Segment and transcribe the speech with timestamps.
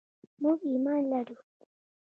[0.41, 1.35] موږ ایمان لرو.